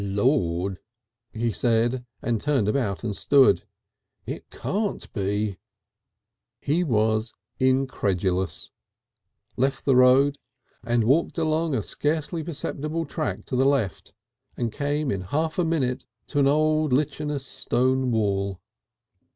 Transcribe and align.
"Lord!" 0.03 0.79
he 1.31 1.51
said, 1.51 2.07
and 2.23 2.41
turned 2.41 2.67
about 2.67 3.03
and 3.03 3.15
stood. 3.15 3.65
"It 4.25 4.49
can't 4.49 5.13
be." 5.13 5.59
He 6.59 6.83
was 6.83 7.35
incredulous, 7.59 8.71
then 9.55 9.61
left 9.63 9.85
the 9.85 9.95
road 9.95 10.39
and 10.83 11.03
walked 11.03 11.37
along 11.37 11.75
a 11.75 11.83
scarcely 11.83 12.43
perceptible 12.43 13.05
track 13.05 13.45
to 13.45 13.55
the 13.55 13.67
left, 13.67 14.11
and 14.57 14.71
came 14.73 15.11
in 15.11 15.21
half 15.21 15.59
a 15.59 15.63
minute 15.63 16.07
to 16.29 16.39
an 16.39 16.47
old 16.47 16.91
lichenous 16.93 17.45
stone 17.45 18.09
wall. 18.09 18.59